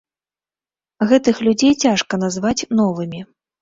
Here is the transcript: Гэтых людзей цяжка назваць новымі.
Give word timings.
Гэтых 1.13 1.35
людзей 1.51 1.79
цяжка 1.87 2.13
назваць 2.27 2.59
новымі. 2.83 3.19